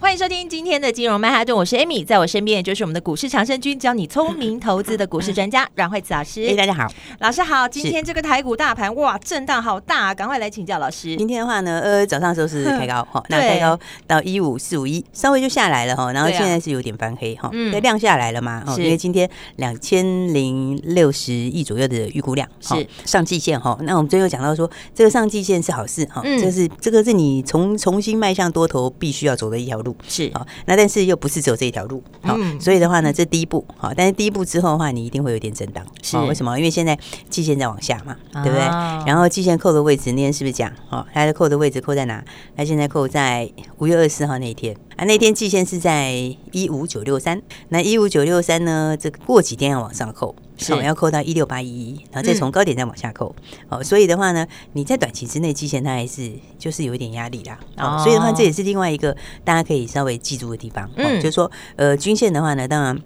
[0.00, 6.46] 欢迎收听今天的金融曼哈顿，我是 Amy，在我身边就是我们的股市长生军，教你聪明投资的股市专家阮惠慈老师。
[6.46, 6.86] 哎，大家好，
[7.18, 7.66] 老师好。
[7.66, 11.16] 今天这个台股大盘哇，震荡好大啊，赶快来请教老师。
[11.16, 29.87] 今天的话呢，呃，早上的时候是开高 哈，那开高到一五四五一，稍微就下来了哈，然后现在是有点翻黑哈，对，量下来了嘛，因为今天两千零六十亿左右的预估量是上季线哈，那我们最后讲到说，这个上季线是好事哈，这是这个是你重重新迈向多头必须要走的一条路。
[30.06, 36.58] 是好，那但是又不是只有这一条路，好，所以的话呢，这第一步好，但是第一步之后的话，你一定会有点震荡，是为什么？
[36.58, 38.60] 因为现在季线在往下嘛，对不对？
[39.06, 40.72] 然后季线扣的位置那天是不是讲？
[40.90, 42.24] 哦，它的扣的位置扣在哪？
[42.56, 46.10] 它现在扣在五月二十四号那一天啊，那天季线是在
[46.50, 50.34] 一五九六三，那一五九六三呢，这个过几天要往上扣。
[50.60, 53.32] 是、哦，要扣到一六八一一，然后再从高点再往下扣。
[53.68, 57.56] 哦，所以的话呢，你在短期之内，季线它还是就是有一点压力啦。
[57.76, 60.90] 哦，所以的话，这也是另外一个大家可以稍微记住的地方。
[60.96, 63.00] 嗯，就是说，呃，均线的话呢，当然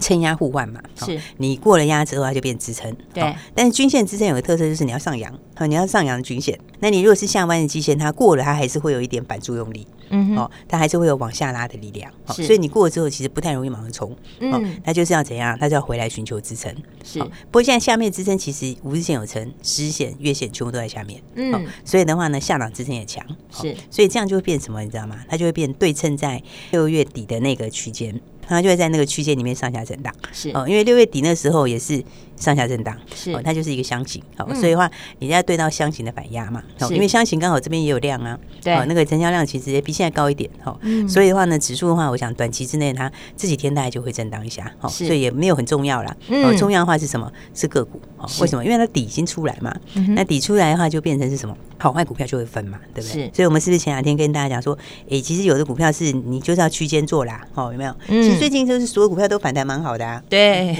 [0.00, 0.80] 撑压互换嘛。
[0.96, 2.94] 是，你过了压之后，它就变支撑。
[3.12, 3.34] 对。
[3.54, 6.58] 但是均线支撑有个特色，就是你要上扬，好，你要上扬均线。
[6.80, 9.86] 那你如果是下弯的基线，它过了，它还是会有一点反作用力。
[10.14, 15.56] 嗯，哦，它还是会有往下拉的力量，是，所以你过了之后，其实不太容易马上冲，嗯，那就是要怎样？
[15.58, 16.70] 它就要回来寻求支撑，
[17.02, 17.18] 是。
[17.18, 23.74] 不过现在下面支撑其实五日线有撑，十日线、月线全部都在下面，嗯，所以的话呢，下档支撑也强，是。
[23.88, 24.82] 所以这样就会变什么？
[24.82, 25.16] 你知道吗？
[25.30, 30.50] 它就会变对称在六月底的那个区间，它就会在那个区间里面上下震荡，是。
[30.50, 32.04] 哦，因为六月底那时候也是。
[32.42, 34.90] 上下震荡是，它就是一个箱型，好，所以的话，
[35.20, 40.76] 你要对到箱型的反压嘛，因为箱型刚好这边也有量啊，对，那个成交量其实也比现在高一点，哈，
[41.08, 47.30] 所以的话呢，指数的话，我想短期之内它这几天大概就会震荡一下，好，所以也没有很重要啦，哦，重要的话是什么？
[47.54, 48.00] 是个股，
[48.40, 48.64] 为什么？
[48.64, 49.72] 因为它底已经出来嘛，
[50.16, 51.56] 那底出来的话就变成是什么？
[51.78, 53.30] 好坏股票就会分嘛，对不对？
[53.34, 54.76] 所以我们是不是前两天跟大家讲说，
[55.10, 57.94] 哎，其实有的股票是你就是要区间做啦，哦，有没有？
[58.08, 60.74] 其实最近就是所有股票都反弹蛮好的啊，对，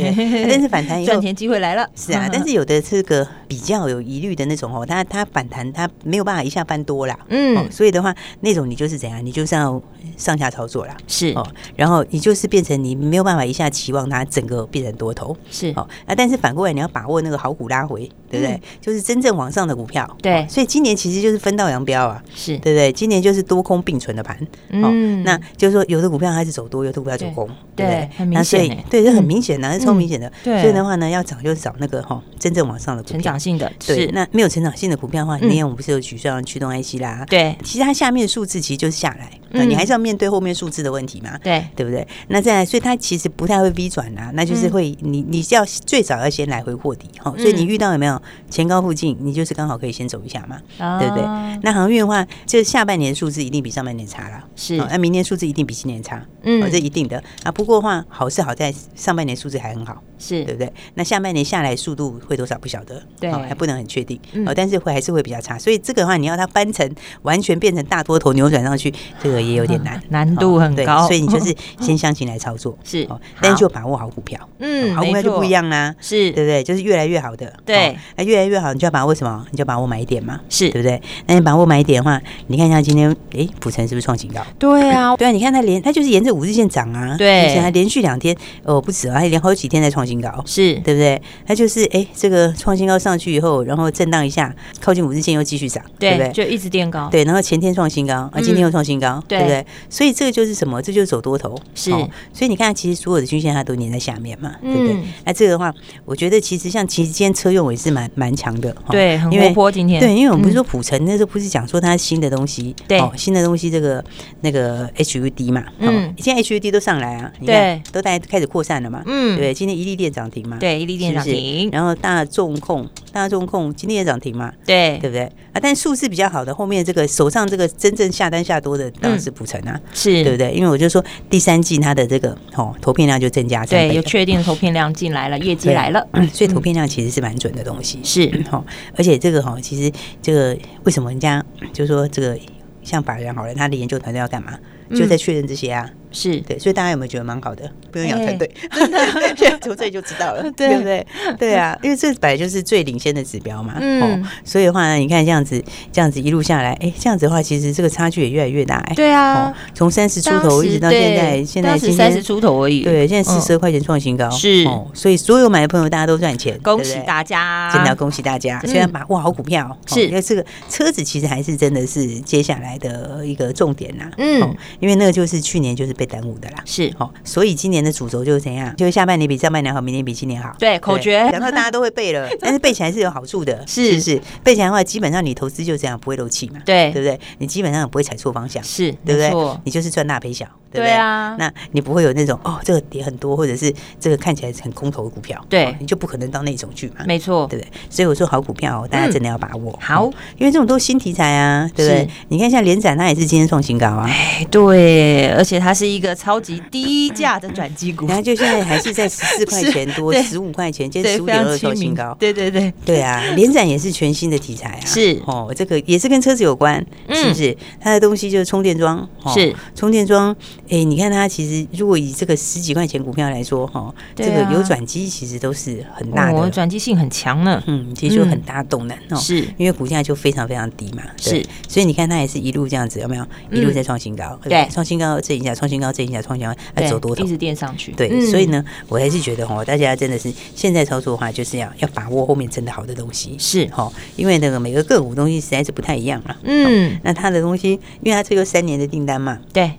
[0.48, 1.51] 但是反弹以后赚钱机会。
[1.52, 9.80] 会来了，是啊，但是有的这个比较有疑虑的那种哦，它它反弹它没有办法一下翻多啦，嗯，所以的话那种你就是怎样，你就是要
[10.16, 11.32] 上下操作啦，是。
[11.34, 11.46] 哦，
[11.76, 15.72] 然后你就是变成你没有办法一下期望它整个变成多头，是。
[15.76, 18.60] 哦，啊，但是反过来你要把握那个好股拉回，对不对？
[18.80, 22.56] 就是真正往上的股票，对，所以今年其实就是分道扬镳啊，是。
[22.58, 22.90] 对不对？
[22.92, 24.38] 今年就是多空并存的盘，
[24.70, 31.42] 嗯，那就是说有的股票它是走多，有的股票走空，对，很明显，对，这很明显的，是超明显的，所以的话呢，要找。
[31.42, 34.06] 就是找那个哈真正往上的，成长性的，对。
[34.12, 37.24] 那没有成长性的股票的话，那天我们不是有举像驱动 IC 啦？
[37.28, 41.36] 对，其实它下面的数字其实就是下来，那你还是要面对后面数字的问题嘛？
[41.38, 42.06] 对，对不对？
[42.28, 50.60] 那再来，所以它其实不太会 V 转啊，那就是会你你要最早要先来回货底哈，所以你遇到有没有前高附近，你就是刚好可以先走一下嘛，
[51.00, 51.24] 对不对？
[51.62, 54.76] 那航运的话，就下半年数字一定比上半年差了，是。
[54.76, 57.50] 那明年数字一定比今年差，嗯，这一定的啊。
[57.50, 60.72] 不过话，好是好在上半年数字还很好，是对不对？
[60.94, 66.88] 那下半年下来速度会多少不晓得，对，还不能很确定，哦，但是会还是会比较差，所以这个的话你要它翻成
[67.22, 73.08] 完全变成大多头扭转上去，这个也有点难，难度很高，所以你就是 先相信来操作，是，
[73.40, 76.32] 但是就把握好股票，嗯，好股票就不一样啦，是。
[76.32, 76.62] 对不对？
[76.62, 79.46] 就是越来越好的，对，那越来越好，你就要把握什么？
[79.50, 80.70] 你就把握买点嘛，是。
[80.70, 81.00] 对不对？
[81.26, 84.40] 那你把握买点的话，你看一下今天，哎，普成是不是创新高？
[84.58, 90.74] 对啊， 对啊，你看它连它就是沿着五日线涨啊，对，而且还连续两天，哦，不止啊，还连好几天在创新高，是。
[90.80, 91.22] 对不对？
[91.46, 96.32] 它就是哎，这个创新高上去以后，然后震荡一下，靠近五日线又继续涨，对不对？
[96.32, 99.64] 就一直垫高，对，然后前天创新高，啊，今天又创新高，对不对？
[99.88, 100.80] 所以这个就是什么？
[100.82, 101.90] 这就是走多头，是。
[102.32, 104.96] 所以你看，其实所有的均线它都粘在下面嘛，对不对？
[105.24, 105.72] 那这个的话，
[106.04, 110.00] 我觉得其实像其实今天车用也是蛮蛮强的，对，很活泼今天。
[110.00, 114.02] 对，因为我们不是说普成那时候不是讲说它新的东西，对，新的东西这个
[114.40, 125.24] 那个 HUD 嘛，嗯，现在 HUD 都上来啊，你看都大家开始扩散了嘛，嗯，对，今天一利电涨停嘛，对，一利电涨停，然后大众控，大众控今天也涨停嘛，对，对不对？
[125.52, 130.52] 啊，但数字比较好的后面这个手上这个真正下单下多的当然是普成啊，是对不对？
[130.52, 138.64] 因为我就说第三季它的这个哦投片量就增加，对，有确定的投片量进来了，业绩来了，所以投片量其实是蛮准的东西，是哈。
[138.96, 142.38] 而且这个哈，其实这个为什么人家就说这个
[142.82, 144.58] 像法人好了，他的研究团队要干嘛？
[144.94, 145.88] 就在确认这些啊。
[146.12, 147.70] 是对，所以大家有没有觉得蛮好的？
[147.90, 151.06] 不用养团队，欸、真的从这里就知道了， 对不对？
[151.38, 153.74] 对啊，因为这本来就是最领先的指标嘛。
[153.80, 155.62] 嗯、哦，所以的话呢，你看这样子，
[155.92, 158.76] 这样子一路下来，哎，这样子的话，其实这个差距也越来越大。
[158.76, 162.82] 哎，对啊，从三十出头一直到现在，现在是三十出头而已。
[162.82, 164.86] 对，现在四十二块钱创新高，是哦。
[164.94, 168.60] 所以所有买的朋友，大家都赚钱，恭喜大家，真的要恭喜大家！
[168.64, 174.10] 虽然把握好股票，是因为这个车子其实还是真的是接下来的一个重点呐。
[174.18, 176.56] 嗯，因为那个就是去年就是被耽误的啦。
[176.64, 178.74] 是哦，所以今年的主轴就是怎样？
[178.76, 180.54] 就是下半年比上半年好，明年比今年好。
[180.58, 184.20] 对，口诀，然后大家都会背了， 但是背起来是有好处的，是不是？
[184.42, 186.60] 背起来的话，基本上你投资就这样，不会漏气嘛。
[186.64, 187.18] 对，对不对？
[187.38, 189.60] 你基本上不会踩错方向，是对不对？
[189.64, 191.36] 你就是赚大赔小，对不对啊？
[191.38, 197.04] 那你不会有那种哦，这个跌很多，或者是这个看起来很空头的股票，对，你就不可能到那种去嘛。
[197.06, 197.70] 没错，对不对？
[197.88, 199.78] 所以我说好股票，大家真的要把握。
[199.80, 200.06] 好，
[200.38, 202.08] 因为这种都是新题材啊，对不对？
[202.28, 204.06] 你看像联展，它也是今天创新高啊。
[204.08, 212.16] 哎，对，而且它是一个超级低价的转机股，然后就现在还是在十四块钱多，十五块钱，今天十五点二创新高。
[212.18, 214.80] 对对对，对啊，连展也是全新的题材啊。
[214.84, 217.56] 是哦，这个也是跟车子有关，是不是？
[217.80, 220.34] 它的东西就是充电桩，是充电桩。
[220.68, 227.62] 哎，你看它其实如果以这个十几块钱股票来说，哈，这个有转机其实都是很大的，转机性很强呢。
[227.66, 231.02] 嗯，其实就很大动能哦，是因为股价就非常非常低嘛。
[231.16, 234.38] 是，所以你看它也是一路这样子，有没有一路在创新高？
[234.42, 237.92] 对，创新高这一下，创新高这一下，创新高，要，走多头，一直垫上去。
[237.92, 243.36] 对，所以呢，我还是觉得哈，大家真的是现在操作的话，就是要要把握后面真的好的东西。
[243.38, 246.36] 是哈，因为那个每个个股东西实在是不太一样了。
[246.44, 249.38] 嗯，那他的东西，因为他这个三年的订单嘛。
[249.52, 249.72] 对。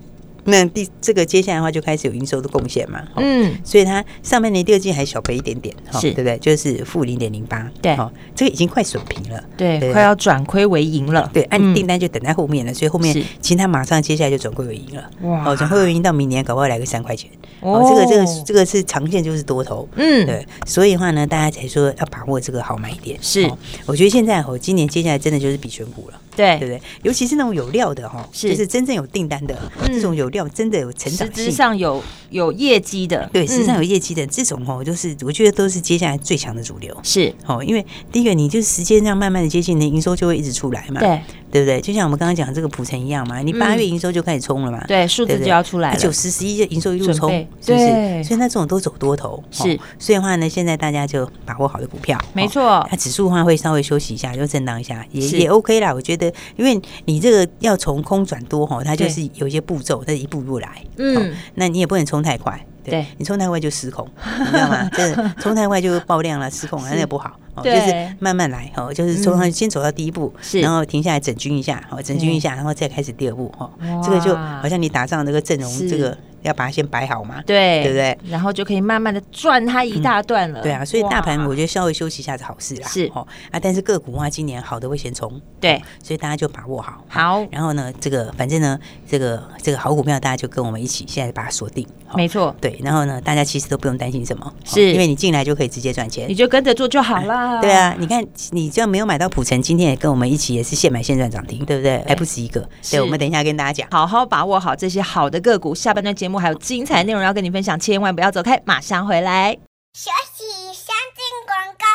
[0.46, 6.38] 那第这个接下来的话就开始有营收的贡献嘛，嗯，所以它上半年第二季还小赔一点点，是，对不对？
[6.40, 17.30] 就是负零点零八，对，哈，这个已经快损平了，对，快要转亏为盈了，对，按订单就等在后面了，所以后面其实它马上接下来就转亏为盈了，哇，哦，转亏为盈到明年搞不好来个三块钱，
[17.62, 23.50] 哦，这个这个这个是长线就是多头，嗯，对，所以的话呢，大家才说要把握这个好买点，是，
[23.86, 26.82] 我觉得现在哦，今年接下来真的就是比选股了，对，对不对？
[27.04, 30.34] 尤其是那种有料的哈，是，就是真正有订单的这种有。
[30.34, 37.32] 料真的有成长性，实质上有有业绩的，对，实质上有业绩的这种哦，就是我觉得都是接下来最强的主流，是。
[37.46, 41.22] 哦，因为第一个你就是时间这样慢慢的接近，你营收就会一直出来嘛，对，
[41.54, 41.80] 对不对？
[41.80, 47.30] 就像我们刚刚讲这个普成一样嘛，你八月营收就开始冲了嘛，对，数字就要出来了，九十十一营收一路冲，
[47.62, 48.24] 是不是？
[48.24, 64.08] 所以那这种都走多头，是，所以的话呢，现在大家就把握好的股票，没错，那指数的话会稍微休息一下，就震荡一下，也也 OK 啦，我觉得，因为你这个要从空转多哈，它就是有一些步骤，它是一步一步来，嗯，那你也不能冲太快，对，你冲太快就失控，
[64.40, 64.90] 你知道吗？
[64.94, 67.32] 就是冲太快就爆量了，失控了，那也不好，
[67.64, 73.70] 就是慢慢来，哦，就是从先走到第一步，然后停下来整军一下，好，整军一下，然后再开始第二步，哈，
[74.04, 76.18] 这个就好像你打仗那个阵容，这个。
[76.44, 78.18] 要把它先摆好嘛，对，对不对？
[78.30, 80.62] 然后就可以慢慢的赚它一大段了。
[80.62, 82.88] 对啊，所以大盘我觉得稍微休息一下是好事啦。
[82.88, 85.42] 是哦啊，但是个股的话，今年好的会先冲。
[85.60, 87.04] 对，所以大家就把握好。
[87.08, 91.88] 好，然后呢，这个反正呢，这个这个好股票，大家就跟我们一起现在把它锁定。
[92.16, 92.56] 没错。
[92.62, 97.60] 对，然后呢，大家其实都不用担心什么，是因为你进来就可以直接赚钱，你就跟着做就好了。
[97.62, 102.04] 对啊，你看你只要没有买到普成，今天也跟我们一起也是现买现赚涨停，对不对？
[102.08, 102.68] 还不止一个。
[102.92, 105.74] 对，我们等一下跟大家讲，好好把握好这些好的个股。
[105.74, 109.54] 下半段节目还有精彩内容要跟你分享，千万不要走开，马上回来。
[109.94, 110.44] 休息，
[110.74, 111.93] 先进广告。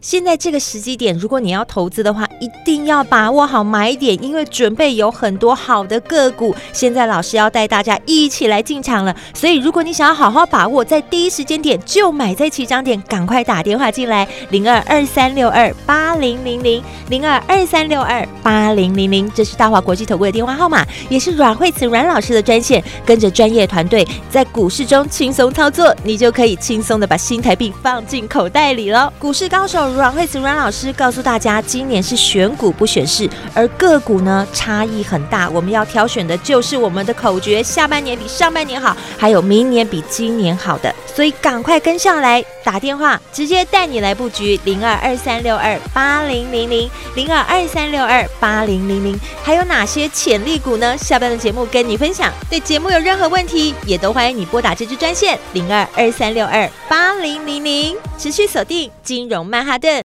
[0.00, 6.54] 现在这个时机点，如果你要投资的话，一定要把握好买点，因为准备有很多好的个股。
[6.72, 22.82] 现在老师要带大家一起来进场了，所以如果你想要好好把握，在第一时间点就买在起涨点，赶快打电话进来，零二二三六二八零零零零二二三六二八零零零，这是大华国际投顾的电话号码，也是阮慧慈阮老师的专线。
[23.04, 29.12] 跟着专业团队在股市中轻松操作，你就可以轻松的把新台币放进口袋里了。
[29.18, 29.87] 股市高手。
[29.94, 35.48] 阮慧慈阮老师告诉大家，今年是选股不选市，而个股呢差异很大。
[35.50, 40.94] 我们要挑选的就是我们的口诀：下半年比上半年好，还有明年比今年好的。
[41.18, 49.18] 所以赶快跟上来，打电话直接带你来布局零二二三六二八零零零零二二三六二八零零零。
[49.42, 50.96] 还有哪些潜力股呢？
[50.96, 52.32] 下半的节目跟你分享。
[52.48, 60.00] 对节目有任何问题，也都欢迎你拨打这支专线零二二三六二八零零零，持续锁定金融曼哈顿。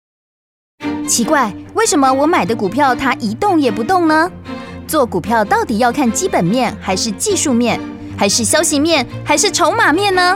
[1.08, 4.32] 奇怪，为什么我买的股票它一动也不动呢？
[4.88, 7.80] 做股票到底要看基本面，还是技术面，
[8.18, 10.36] 还是消息面，还是筹码面呢？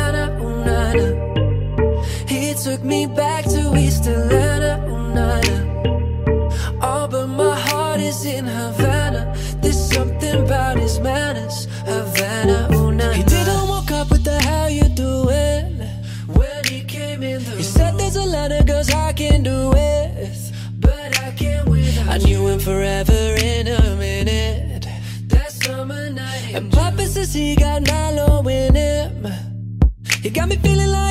[2.81, 5.57] took me back to East Atlanta, oh, nana.
[6.81, 9.35] All but my heart is in Havana.
[9.61, 13.13] There's something about his manners, Havana, oh, nana.
[13.13, 15.77] He didn't walk up with the how you doing
[16.27, 17.43] when he came in.
[17.43, 21.67] The he said there's a lot of girls I can do with, but I can't
[21.69, 22.09] win.
[22.09, 24.87] I knew him forever in a minute.
[25.27, 29.27] That summer night, and Papa says he got Milo in him.
[30.23, 31.10] He got me feeling like.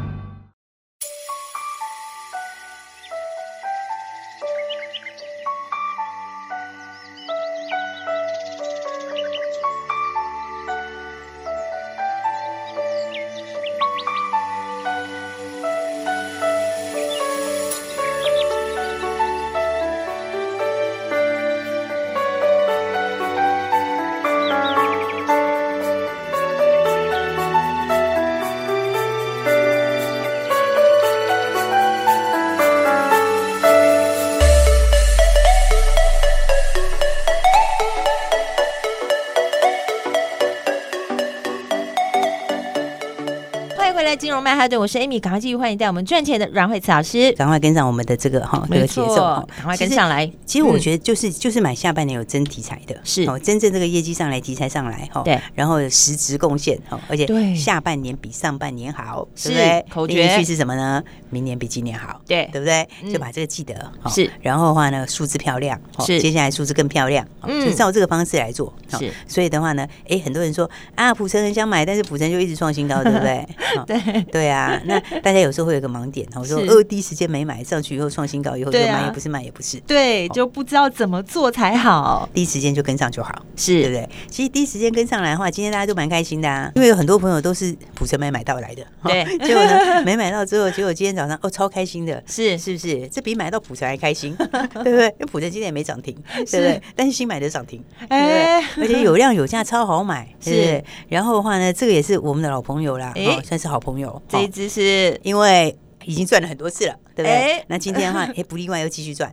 [44.69, 50.31] 对，我是 Amy，赶快继续欢迎带我们赚钱的阮慧慈老师，赶快跟上我们的这个哈这个节奏，赶快跟上来。
[50.45, 53.23] 其实我觉得就是就是买下半年有真题材的，是。
[53.23, 57.55] 哦，真正这个业绩上来，题材上来哈，对，然后实质贡献哈，而且对。
[57.55, 59.85] 下半年比上半年好，对不对？
[59.89, 60.43] 口诀。
[60.43, 61.03] 是什么呢？
[61.29, 62.87] 明年比今年好，对，对不对？
[63.11, 69.11] 就把这个记得是，然后的话呢，数字漂亮，是，接下来数字更漂亮，就照这个方式来做，是。
[69.27, 73.47] 所以的话呢，哎，很多人说啊，普城很想买，但是普城就一直创新高，对不对？
[73.87, 82.29] 对，对啊， 那大家有时候会有个盲点，我说呃，第一时间没买上去以后创新高以后就买也不是卖也不是，对，就不知道怎么做才好。
[82.33, 84.09] 第一时间就跟上就好，是对不对？
[84.29, 93.07] 其实第一时间跟上来的话，今天大家都蛮开心的啊，因为有很多朋友都是普城没买到来的，对， 结果呢没买到之后，结果今天早上哦超开心的，是是不是？
[93.09, 94.35] 这比买到普城还开心，
[94.83, 95.05] 对不对？
[95.07, 96.81] 因为普城今天也没涨停，对不对？
[96.95, 98.83] 但是新买的涨停，对不对？
[98.83, 100.83] 而且有量有价，超好买，是。
[101.09, 104.20] 然后的话呢，这个也是我们的老朋友啦，哦，算是好朋友。
[104.27, 107.63] 这一只是因为已经赚了很多次了，对不对？
[107.67, 109.31] 那今天的话， 哎，不例外又继续赚。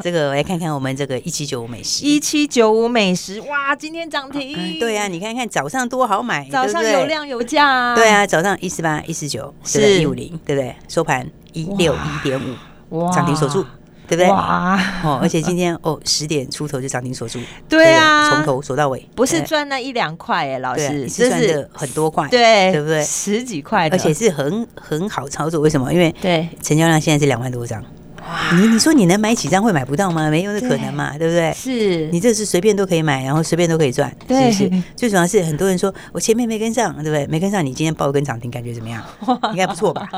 [0.00, 4.78] 这个我来看看我们这个一七九五美食，一七九五美食，哇，今天涨停。
[4.78, 7.94] 对啊，你看看早上多好买，早上有量有价。
[7.94, 10.74] 对啊，早上一四八一四九，是一五零，对不对？
[10.88, 12.40] 收盘一六一点
[12.90, 13.64] 五，涨停锁住。
[14.16, 14.30] 对不对？
[14.30, 14.78] 哇！
[15.04, 17.38] 哦，而且今天哦，十点出头就涨停锁住。
[17.68, 23.02] 对啊，从头锁到尾，不是赚那一两块哎，老师是赚的很多块，对，对不对？
[23.04, 25.60] 十几块，而且是很很好操作。
[25.60, 25.92] 为什么？
[25.92, 27.82] 因为对成交量现在是两万多张。
[28.54, 30.28] 你你说你能买几张会买不到吗？
[30.30, 31.52] 没有的可能嘛，对不对？
[31.54, 34.82] 是你这是随便都可以买，然后随便都可以赚，是不是？
[34.96, 37.26] 最主要是很多人说我前面没跟上，对不对？
[37.26, 39.02] 没跟上，你今天报一根涨停，感觉怎么样？
[39.50, 40.08] 应该不错吧？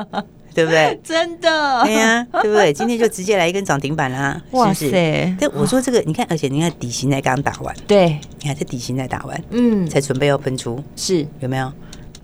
[0.54, 0.98] 对不对？
[1.04, 2.72] 真的，对呀，对不对？
[2.72, 5.34] 今天就直接来一根涨停板啦， 哇塞！
[5.40, 11.72] 但我说这个，你看，而且你看底型才刚打完，对，你看这底型才打完，嗯，才准备要喷出，是有没有？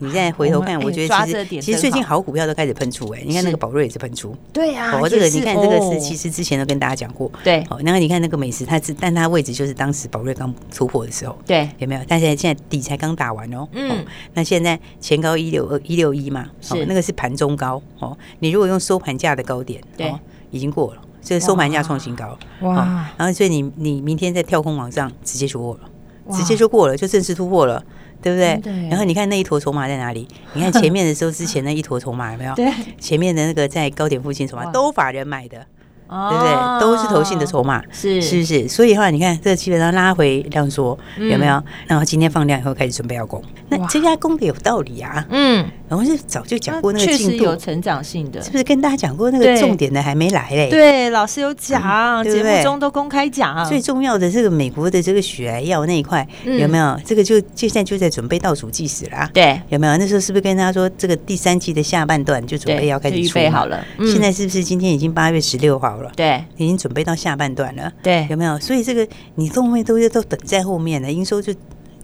[0.00, 12.00] 你现在回头看，我觉得其实其实最近好股票都开始喷出哎，你看那个宝瑞也是喷出，对呀，我这个你看这个是其实之前都跟大家讲过，对，哦，然后你看那个美食，它是但它位置就是当时宝瑞刚突破的时候，对，有没有？
[12.06, 16.84] 但现在现在底才刚打完哦，嗯，那现在前高一六二一六一嘛，是。
[16.86, 17.82] 那个是盘中高。
[17.98, 20.14] 哦，你如果用收盘价的高点，对，
[20.50, 25.80] 已经过了，这收盘价创新高，哇，然后所以你你明天在跳空往上直接就过了，
[26.32, 27.84] 直接就过了，就正式突破了。
[28.22, 28.88] 对不对？
[28.88, 30.26] 然后你看那一坨筹码在哪里？
[30.54, 32.54] 你看前面的时候，之前那一坨筹码有没有？
[32.56, 35.64] 对，前面的那个在高点附近筹码都法人买的。
[36.08, 36.80] 对不对？
[36.80, 38.66] 都是投信的筹码，是是不是？
[38.66, 41.62] 所以的话，你看这基本上拉回量缩，有没有？
[41.86, 45.26] 然后今天放量以后开始准备要攻，那这家攻的有道理啊。
[45.30, 48.64] 嗯，然后是早就讲过那个进度有成长性的，是不是？
[48.64, 50.70] 跟大家讲过那个重点的还没来嘞？
[50.70, 53.68] 对，老师有讲，节目中都公开讲。
[53.68, 56.98] 最重要的这个美国的这个血癌药那一块有没有？
[57.04, 59.28] 这个就就现在就在准备倒数计时啦。
[59.34, 59.96] 对，有没有？
[59.98, 63.84] 那时候是不是跟他说这个第三季的下半段就准备要开始出好了？
[63.98, 65.97] 现在是不是今天已经八月十六号？
[66.16, 67.92] 对，已经准备到下半段了。
[68.02, 68.58] 对，有没有？
[68.58, 71.54] 所以这个你后面都都等在后面了，营收就。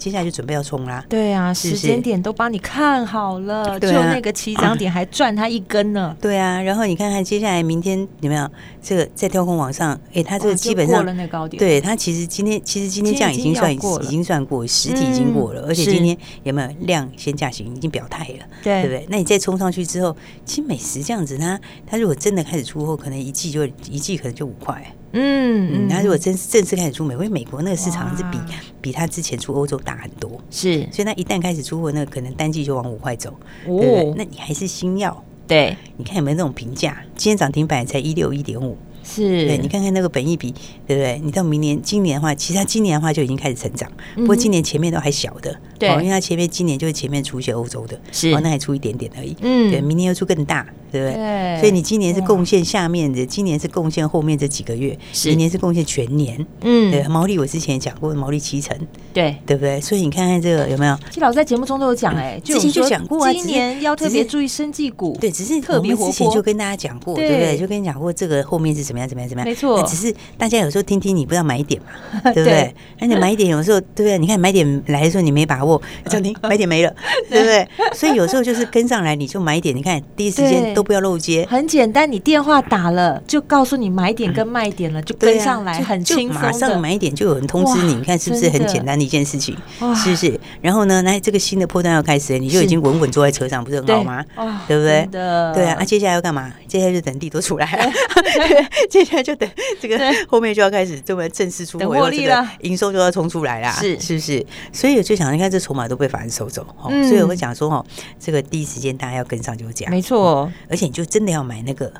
[0.04, 1.02] 接下来就准备要冲啦！
[1.08, 6.14] 对啊，时间点都帮你看好了，就那个起涨点还赚它一根呢。
[6.20, 8.46] 对啊，然后你看看接下来明天有没有
[8.82, 9.98] 这个在跳空往上？
[10.12, 11.58] 哎，它这个基本上过了那高点。
[11.58, 18.46] 对，它其实今天其实今天这样已经算已经算过实体已经过了，而且今天有没有量先价行已经表态了？
[18.62, 19.06] 对，对不对？
[19.08, 20.14] 那你再冲上去之后，
[20.44, 24.84] 其实美食这样子，它它如果真的开始出货，可能一季就一季可能就五块。
[25.14, 28.38] 嗯，那如果真正式开始出美国，因为美国那个市场是比
[28.80, 33.32] 比它之前出欧洲大很多，是，所以它一旦开始出货，那可能单季就往五块走，
[33.64, 34.14] 对不对？
[34.16, 37.02] 那你还是新药，对，你看有没有那种评价？
[37.16, 38.76] 今天涨停板才一六一点五。
[39.06, 39.46] 是。
[39.46, 40.50] 对，你看看那个本益比，
[40.86, 41.20] 对不对？
[41.22, 51.58] 你到明年、今年的话，其实它今年的话就已经开始成长，不过今年前面都还小的，对，因为它前面今年就是前面出一些欧洲的，是，哦那还出一点点而已，嗯，对，明年又出更大，对不对？
[51.58, 58.76] 所以你今年是贡献下面的，今年是贡献后面这几个月，明年是贡献全年，嗯，对，毛利我之前讲过，毛利七成，
[59.12, 59.80] 对，对不对？
[59.80, 60.96] 所以你看看这个有没有？
[61.08, 67.58] 其实老师在节目中都有讲，哎，之前就讲过，今年要特别注意生技股，对，只是特别之前就跟大家讲过，对不对？
[67.58, 68.84] 就跟你讲过这个后面是？
[68.84, 69.08] 怎么样？
[69.08, 69.28] 怎么样？
[69.28, 69.48] 怎么样？
[69.48, 72.74] 没错，只是大家有时候听听，你不知道买点嘛， 对不对？
[73.00, 74.18] 而且买点有时候，对不对？
[74.18, 75.80] 你看买点来的时候你没把握，
[76.10, 76.94] 涨停买点没了，
[77.30, 77.66] 对不对？
[77.96, 89.56] 所以有时候就是跟上来你就买点，你看第一时间都不要漏接，很简单，你电话打了就告诉你买点跟卖点了，就跟上来，很轻松，马上买点就有人通知你，你看是不是很简单的一件事情？
[89.96, 90.38] 是不是？
[90.60, 94.24] 然后呢，那这个新的波段要开始，你就已经稳稳坐在车上，不是很好吗？
[94.68, 95.08] 对不对？
[95.10, 96.52] 对啊，那接下来要干嘛？
[96.74, 97.92] 接下来就等地都出来了，
[98.90, 99.22] 接下来。
[99.22, 99.48] 就等
[99.80, 99.96] 这个
[100.28, 104.44] 后面就要开始这么正式出货，获利了，营收就要冲出来啦，是是不是？
[104.72, 107.86] 所以我就想，你看这筹码都被法人收走，嗯、所以我会讲说，哦，
[108.18, 110.50] 这个第一时间大家要跟上就是这样，没错。
[110.68, 111.92] 而且你就真的要买那个。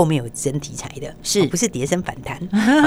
[0.00, 1.46] 后面有真题材的，是。
[1.48, 2.38] 不是跌升反弹？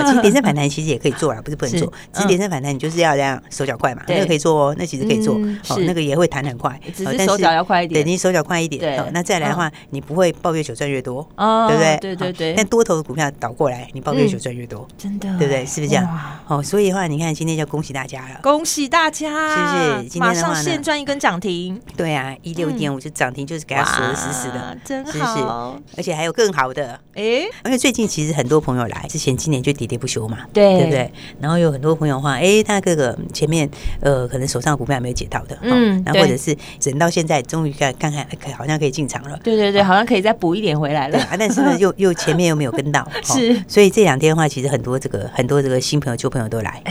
[0.08, 11.98] 其实跌升反弹其实也可以做啦， 不是不能做，其实跌升反弹你就是要这样手脚快嘛，那个可以做哦，那其实可以做，哦，那个也会弹很快，只是手脚要快一点，对，你手脚快一点，那再来的话，你不会抱越久赚越多，对不对？
[12.00, 12.54] 对对对。
[12.56, 15.66] 但多头的股票倒过来，你抱越久赚越多，真的，对不对？
[15.66, 16.20] 是不是这样？
[16.48, 20.10] 哦，所以的话，你看今天就恭喜大家了，恭喜大家，是不是？
[20.10, 27.22] 今天的话马上现赚一根涨停，对啊，一六点五就涨停，就是给它锁得死死的，真好，而且还有更好的，哎，
[27.66, 31.12] 因为最近其实很多朋友来，之前今年就喋喋不休嘛，对，对不对？
[31.40, 33.70] 然后有很多朋友话，哎，他这个前面
[34.02, 38.26] 呃，可能手上股票还没有解套的，嗯，然后或者是等到现在终于看看看，
[38.58, 46.82] 好像可以进场了，对对对，好像可以再补一点回来了，啊，但是呢， 又又前面又没有跟到，是，所以这两天的话，其实很多这个很多这个新朋友旧朋友都来，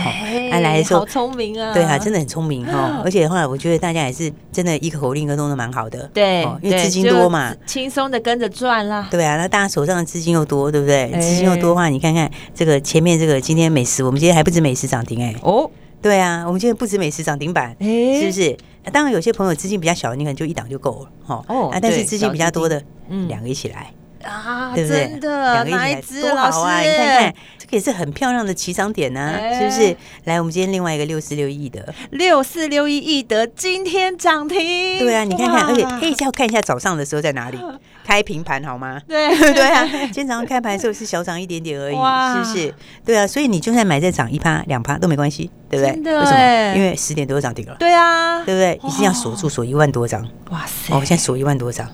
[0.53, 0.99] 哎，来说。
[0.99, 11.11] 好聪明啊，对啊，真的很聪明哈， 而且的话，我觉得大家也是真的一个口令都弄得蛮好的，对，因为资金多嘛，轻松的跟着赚啦，对啊，那大家手上的资金又多，对不对？
[11.19, 15.69] 资金又多的话，你看看这个前面这个今天美食，我们今天还不止美食涨停哎，哦，
[16.01, 18.55] 对啊，我们今天不止美食涨停板，是不是？
[18.91, 23.91] 当然有些朋友资金比较小，你可能就一档就够了，哦，啊，但是资金比较多的，嗯，两个一起来。
[24.23, 25.19] 啊，对不对？
[25.19, 26.79] 两个一起来多好啊！
[26.79, 29.95] 你看看，这个也是很漂亮的起涨点呢，是不是？
[30.25, 34.57] 来，我们今天另外一个六四六一的六四六一亿的今天涨停。
[34.99, 37.57] 对啊，你看看，而且可以再看一下早上的时候在哪里
[38.05, 39.01] 开平盘好吗？
[39.07, 42.73] 对 对啊，今天早上开盘的时候是小涨一点点而已，是不是？
[43.03, 46.13] 对啊，所以你就算买在涨一趴两趴都没关系，对不对？
[46.13, 46.75] 为什么？
[46.75, 47.75] 因为十点多涨停了。
[47.79, 48.79] 对啊，对不对？
[48.87, 50.21] 一定要锁住锁一万多张。
[50.51, 50.93] 哇塞！
[50.93, 51.89] 哦，现在锁一万多张。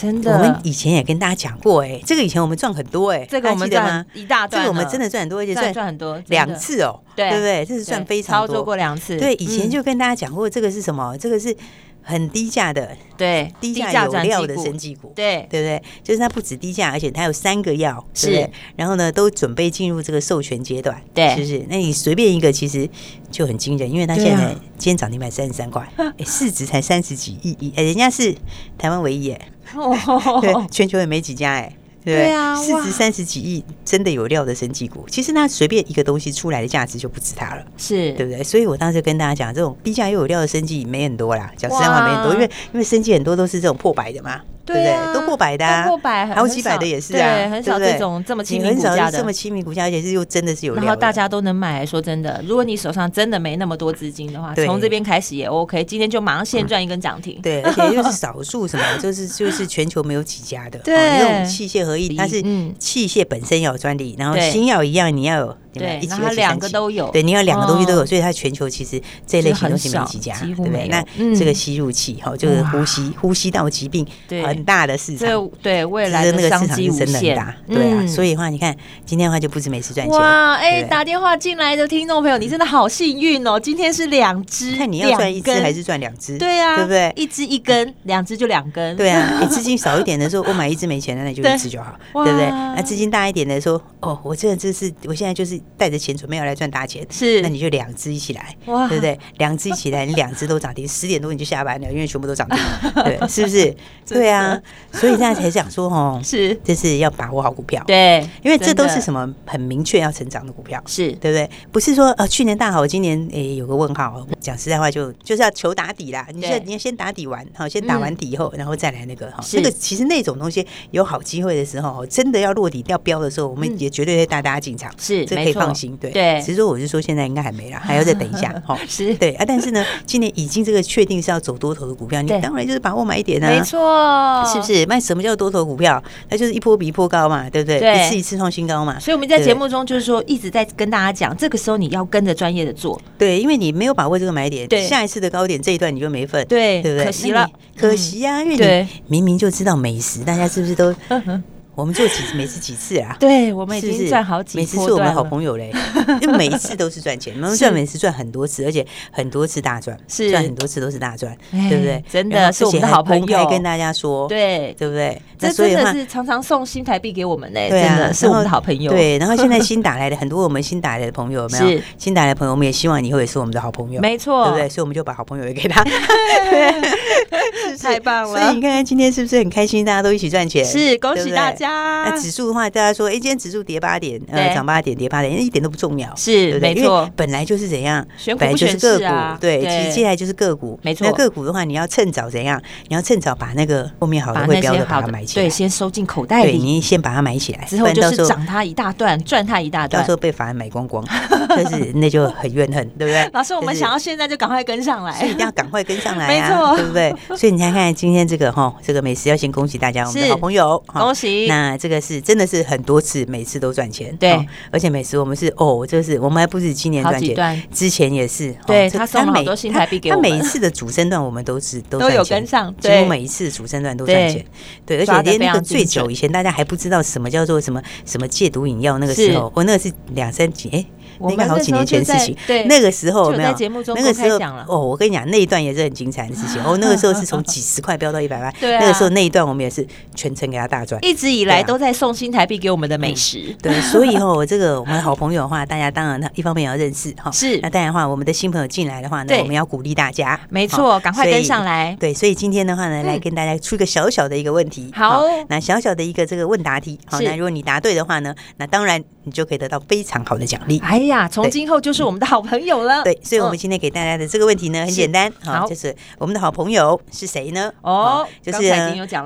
[0.00, 7.30] 真的，我们以前也跟大家讲过，哎，这个以前我们赚很多，哎，这个我们赚一大段，这个我们真的赚很多，而且赚赚很多，两次哦，对。
[7.30, 7.64] 不对？
[7.64, 9.18] 这是赚非常多，操作过两次。
[9.18, 11.16] 对，以前就跟大家讲过，这个是什么？
[11.18, 11.54] 这个是
[12.02, 15.82] 很低价的，对，低价有料的生技股，对，对不对？
[16.02, 21.66] 就是它不止低价，而且它有三个药，是，然后呢，都准备进入这个授权阶段，对，是不是？
[21.68, 22.88] 那你随便一个，其实
[23.30, 28.34] 就很惊人，因为它现在今天涨停板三十三块，哎，市值才三十几亿亿，哎，人家是
[28.78, 29.40] 台湾唯一，哎。
[29.76, 31.72] 哦，对，全球也没几家哎，
[32.04, 32.32] 对，对？
[32.32, 38.12] 啊，市值三十几亿，真的有料的生技股，其实那随便一个东西出来的价值就不止它了，是。
[38.12, 38.42] 对不对？
[38.42, 44.40] 所以我当时跟大家讲，这种低价又有料的生技没很多啦，讲实在话没很多，因为因为生技很多都是这种破百的嘛。
[44.72, 45.14] 对不对？
[45.14, 51.84] 都破百的，破百好几百的也是啊，对很少这种这么亲民股价的，这么亲民股价，而且是又真的是有料，然后大家都能买。
[51.90, 55.82] 说真的，如果你手上真的没那么多资金的话，从这边开始也 OK。
[55.82, 62.40] 今天就马上现赚一根涨停，对， 而且又是少数什么，就是就是全球没有几家的，对，那种器械合一，它是
[62.78, 65.56] 器械本身要有专利，然后新药一样，你要有。
[65.72, 70.88] 对，然后两个都有，对，你要两个东西都有，所以它全球其实这类型东西没几家，对不对？
[70.88, 71.04] 那
[71.34, 78.06] 这个吸入器哈，就是呼吸呼吸道疾病很大的市场，对，未来的那个市场是真的很大，对啊。
[78.06, 78.74] 所以的话，你看
[79.06, 80.54] 今天的话就不止每次赚钱哇！
[80.54, 83.58] 哎，打电话进来的听众朋友，你真的好幸运哦！
[83.58, 86.36] 今天是两只，看你要赚一只还是赚两只？
[86.38, 87.12] 对啊，对不对？
[87.16, 89.38] 一只一根，两只就两根，对啊。
[89.40, 92.48] 你 资金少一点的时候，我买一只没钱的，那就一只就好，对不对？
[92.48, 96.40] 那资金大一点的说，哦，我这这是我现在就是带着钱准备。
[96.40, 99.18] 要来赚大钱，是，那你就两只一起来，哇对不对？
[99.36, 102.58] 两只一起来， 你两只都涨停，十点多你就下班了，因为全部都涨停，
[103.04, 103.76] 对，是不是？
[104.08, 104.58] 对啊，
[104.92, 111.50] 所以现在才想说，哦， 是，这是要把握好股票，对，因为这都是什么很明确要成长的股票，是对不对？
[111.70, 114.26] 不是说呃去年大好，今年诶有个问号。
[114.40, 116.26] 讲实在话，就就是要求打底啦。
[116.32, 126.10] 你现在你要先打底完，好，先打完底以后，然后再来那个哈，那个其实那种东西有好机会的时候，真的要落底要标的时候，我们也绝对会带大家进场，是，这可以放心，对。
[126.10, 129.44] 对，其实说我是说现在应该还没了， 还要再等一下， 好，是对啊。
[129.46, 134.84] 但是呢，今年已经这个确定是要走多头的股票，你当然就是把握买一点啊，没错，是不是？
[134.86, 136.02] 那什么叫多头股票？
[136.28, 137.78] 它就是一波比一波高嘛，对不对？
[137.78, 138.98] 一次一次创新高嘛。
[138.98, 147.04] 所以我们在节目中就是说一直在跟大家讲，这个时候你要跟着专业的做，对，因为你没有把握这个买点，对，下一次的高点这一段你就没份，对，对不对？
[147.06, 150.94] 可惜了，可惜啊，因为你明明就知道美食，大家是不是都？
[151.80, 153.16] 我们做几次，每次几次啊？
[153.20, 155.72] 对，我们已经赚好几次，每次是我们好朋友嘞，
[156.20, 162.04] 因为每一次都是赚钱，我们赚每次赚很多次，而且很多次大赚，是赚很多次都是大赚，对不对？
[162.10, 165.20] 真的是我们的好朋友，跟大家说，对，对不对？
[165.38, 168.92] 这真的是常常送新台币给我们嘞，真的是我们的好朋友。
[168.92, 171.80] 对，然后现在 新打来的很多我们新打来的朋友，有没有？
[171.96, 174.68] 新打来的朋友，我们也希望以后也是我们的好朋友，没错，对不对？
[174.68, 178.38] 所以我们就把好朋友也给他，对，太棒了。
[178.38, 179.84] 所以你看看今天是不是很开心？
[179.84, 181.69] 大家都一起赚钱，是恭喜大家。
[181.70, 182.04] 呀。
[182.04, 187.08] 那指数的话，大家说，哎，今天指数跌八点，呃，涨八点，跌八点，一点都不重要，是没错。
[187.14, 188.04] 本来就是怎样，
[188.38, 191.06] 本来就是个股，对，其实接下来就是个股，没错。
[191.06, 192.60] 那个股的话，你要趁早怎样？
[192.88, 196.52] 你要趁早把那个后面好的会标的把它买起来，对，先收进口袋里。
[196.52, 201.04] 对，你先把它买起来，之后就是涨它一大段，赚它一大段，到时候被法人买光光，
[201.50, 203.28] 就是那就很怨恨，对不对？
[203.34, 207.14] 老师，我们想要现在就赶快跟上来，所以一定要赶快跟上来， 没错，对不对？
[207.36, 211.46] 所以你看看今天这个哈，这个美食要先恭喜大家，我们的好朋友，恭喜。
[211.48, 214.38] 那这个是真的是很多次，每次都赚钱，对。
[214.70, 224.44] 而且每次我们是哦，就是我们还不是今年赚钱，之前也是，对他送了好多新台币给我们，他每一次的主升段我们都是 都有跟上，几乎每一次主升段都赚钱，
[224.84, 224.98] 对。
[224.98, 230.84] 而且连那个最久以前大家还不知道什么叫做什么什么戒毒饮料，那个时候我那个是两三几哎。
[231.20, 233.54] 那个好几年前的事情，对，那个时候没有，
[233.94, 236.62] 那个时候哦，我跟你讲，那一段也是很精彩的事情。
[236.62, 243.54] 哦，那个时候是从几十块飙到一百万，对，那个时候那一段我们也是全程给他大赚，一直以来都在送新台币给我们的美食。
[243.62, 247.58] 对，所以哦，我这个我们的好朋友的话，大家当然一方面也要认识哈，是。
[247.62, 251.96] 那当然的话，我们的新朋友进来的话呢，我们要鼓励大家，没错，赶快跟上来。
[252.00, 260.80] 对，所以今天的话呢，来跟大家出一个小小的一个问题，好，那小小的一个这个问答题，好，那如果你答对的话呢，那当然你就可以得到非常好的奖励。
[260.84, 261.90] 哎呀，从今后就。
[261.92, 267.70] 是我们的好朋友了，对，所以我们今天给大家的这个问题呢，很简单，好，就是我们的好朋友是谁呢？
[267.82, 268.70] 哦，就是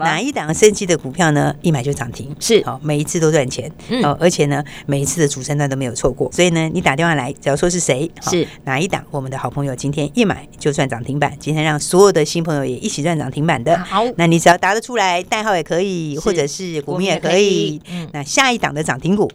[0.00, 1.54] 哪一档升级的股票呢？
[1.60, 3.70] 一买就涨停，是，好，每一次都赚钱，
[4.02, 8.48] 哦，而且呢，每一次的主升段都没有错过，所以呢，你打电话来，只要说是谁，是。
[8.64, 19.30] 哪一档，我们的好朋友今天一买就赚涨停板，今天让所有的新朋友也一起赚涨停板的，好，那你只要答得出来，代号也可以，或者是股民也可以，嗯，那下一档的涨停股。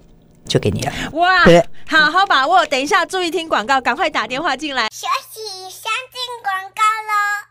[0.47, 1.43] 就给你了哇！
[1.45, 2.65] 对，好好把握。
[2.65, 4.87] 等一下，注意听广告，赶快打电话进来。
[4.91, 7.48] 休息，先进广告喽。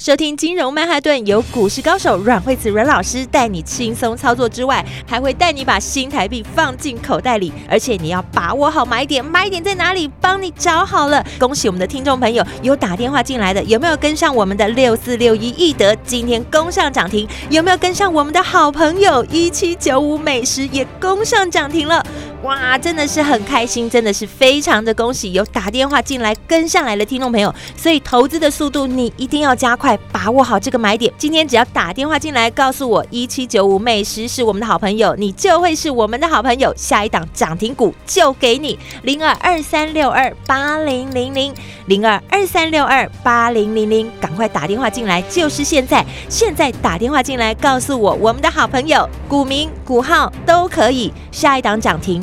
[0.00, 10.10] 收听金融曼哈顿，由股市高手阮慧慈阮老师带你轻松操作之外，还会带你把新台币放进口袋里，而且你要把握好买点，买点在哪里？
[10.18, 11.22] 帮你找好了。
[11.38, 17.28] 恭喜我们的听众朋友有打电话进来的，有没有跟上我们的六四六一易德今天攻上涨停？
[17.50, 22.02] 有没有跟上我们的好朋友一七九五美食也攻上涨停了？
[22.42, 29.98] 哇，真的是很开心，真的是非常的恭喜有打电话进来跟上来的听众朋友，所以投资的速度你一定要加快。
[30.12, 36.72] 把握好这个买点，今天只要打电话进来告诉我一七九五美食是我们的好朋友，你就会是我们的好朋友。
[36.76, 41.54] 下一档涨停股就给你零二二三六二八零零零
[41.86, 46.04] 零二二三六二八零零零，赶快打电话进来，就是现在！
[46.28, 52.22] 现在打电话进来告诉我，我们的好朋友股名股号都可以，下一档涨停